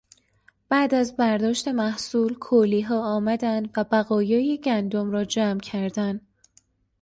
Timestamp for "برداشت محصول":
1.15-2.35